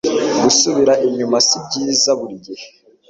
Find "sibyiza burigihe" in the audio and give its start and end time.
1.47-2.65